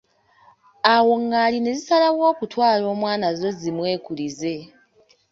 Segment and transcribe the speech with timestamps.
[0.93, 4.55] Awo Ngaali ne zisalawo okutwala omwana zzo zimwekulize.